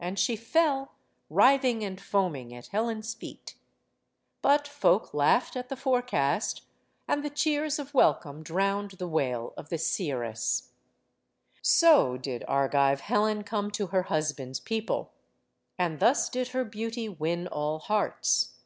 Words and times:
And 0.00 0.18
she 0.18 0.34
fell, 0.34 0.90
writhing 1.30 1.84
and 1.84 2.00
foaming, 2.00 2.52
at 2.52 2.66
Helen's 2.74 3.14
feet. 3.14 3.54
But 4.40 4.66
folk 4.66 5.14
laughed 5.14 5.54
at 5.54 5.68
the 5.68 5.76
forecast, 5.76 6.62
and 7.06 7.24
the 7.24 7.30
cheers 7.30 7.78
of 7.78 7.94
welcome 7.94 8.42
drowned 8.42 8.90
the 8.98 9.06
wail 9.06 9.54
of 9.56 9.68
the 9.68 9.78
seeress. 9.78 10.72
So 11.62 12.16
did 12.16 12.42
Argive 12.48 13.02
Helen 13.02 13.44
come 13.44 13.70
to 13.70 13.86
her 13.86 14.02
husband's 14.02 14.58
people. 14.58 15.12
And 15.78 16.00
thus 16.00 16.28
did 16.28 16.48
her 16.48 16.64
beauty 16.64 17.08
win 17.08 17.46
all 17.46 17.78
hearts. 17.78 18.56